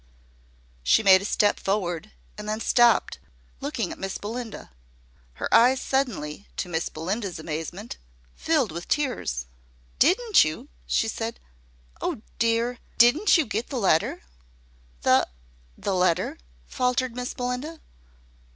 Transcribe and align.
She 0.81 1.03
made 1.03 1.21
a 1.21 1.25
step 1.25 1.59
forward, 1.59 2.09
and 2.35 2.49
then 2.49 2.59
stopped, 2.59 3.19
looking 3.59 3.91
at 3.91 3.99
Miss 3.99 4.17
Belinda. 4.17 4.71
Her 5.33 5.47
eyes 5.53 5.79
suddenly, 5.79 6.47
to 6.57 6.67
Miss 6.67 6.89
Belinda's 6.89 7.37
amazement, 7.37 7.97
filled 8.33 8.71
with 8.71 8.87
tears. 8.87 9.45
"Didn't 9.99 10.43
you," 10.43 10.69
she 10.87 11.07
said, 11.07 11.39
"oh, 12.01 12.23
dear! 12.39 12.79
Didn't 12.97 13.37
you 13.37 13.45
get 13.45 13.67
the 13.69 13.77
letter?" 13.77 14.23
"The 15.03 15.27
the 15.77 15.93
letter!" 15.93 16.39
faltered 16.65 17.15
Miss 17.15 17.35
Belinda. 17.35 17.79